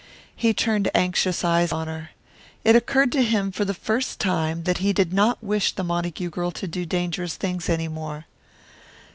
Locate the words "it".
2.63-2.75